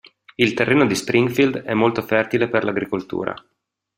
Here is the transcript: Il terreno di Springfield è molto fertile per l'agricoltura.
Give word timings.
Il 0.33 0.55
terreno 0.55 0.87
di 0.87 0.95
Springfield 0.95 1.57
è 1.61 1.75
molto 1.75 2.01
fertile 2.01 2.49
per 2.49 2.63
l'agricoltura. 2.63 3.35